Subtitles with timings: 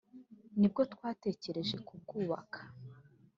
[0.59, 2.59] nibwo twatekereje kubwubaka